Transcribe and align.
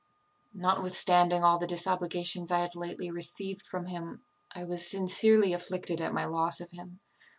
"Notwithstanding 0.55 1.43
all 1.43 1.59
the 1.59 1.67
disobligations 1.67 2.49
I 2.49 2.61
had 2.61 2.73
lately 2.73 3.11
received 3.11 3.63
from 3.67 3.85
him, 3.85 4.23
I 4.51 4.63
was 4.63 4.89
sincerely 4.89 5.53
afflicted 5.53 6.01
at 6.01 6.11
my 6.11 6.25
loss 6.25 6.59
of 6.59 6.71
him. 6.71 7.01